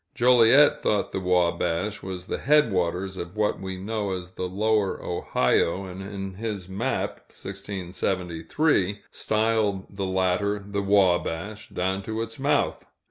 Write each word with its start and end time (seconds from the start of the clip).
Joliet 0.15 0.79
thought 0.79 1.11
the 1.11 1.19
Wabash 1.19 1.99
the 1.99 2.39
headwaters 2.43 3.17
of 3.17 3.37
what 3.37 3.61
we 3.61 3.77
know 3.77 4.13
as 4.13 4.31
the 4.31 4.49
Lower 4.49 4.99
Ohio, 4.99 5.85
and 5.85 6.01
in 6.01 6.33
his 6.33 6.67
map 6.67 7.17
(1673) 7.27 9.01
styled 9.11 9.95
the 9.95 10.07
latter 10.07 10.57
the 10.57 10.81
Wabash, 10.81 11.69
down 11.69 12.01
to 12.01 12.19
its 12.23 12.39
mouth. 12.39 12.83